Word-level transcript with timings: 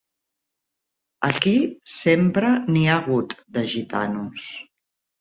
Aquí 1.29 1.53
sempre 1.97 2.51
n'hi 2.73 2.89
ha 2.89 2.99
hagut, 3.05 3.39
de 3.59 3.71
gitanos. 3.79 4.53